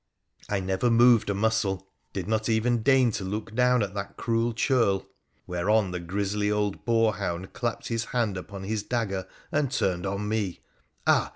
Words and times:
I 0.49 0.59
never 0.61 0.89
moved 0.89 1.29
a 1.29 1.35
muscle, 1.35 1.87
did 2.11 2.27
not 2.27 2.49
even 2.49 2.81
deign 2.81 3.11
to 3.11 3.23
look 3.23 3.53
down 3.53 3.83
at 3.83 3.93
that 3.93 4.17
cruel 4.17 4.51
churl. 4.51 5.07
Whereon 5.45 5.91
the 5.91 5.99
grizzly 5.99 6.49
old 6.49 6.85
boar 6.85 7.17
hound 7.17 7.53
clapped 7.53 7.89
his 7.89 8.07
band 8.11 8.35
upon 8.35 8.63
his 8.63 8.81
dagger 8.81 9.27
and 9.51 9.71
turned 9.71 10.07
on 10.07 10.27
me— 10.27 10.61
ah 11.05 11.29